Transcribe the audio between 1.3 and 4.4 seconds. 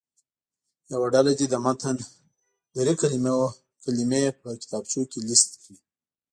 دې د متن دري کلمې